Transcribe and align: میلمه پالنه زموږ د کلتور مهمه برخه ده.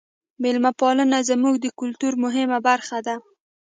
میلمه 0.41 0.71
پالنه 0.79 1.19
زموږ 1.29 1.55
د 1.61 1.67
کلتور 1.79 2.13
مهمه 2.23 2.57
برخه 2.67 2.97
ده. 3.07 3.15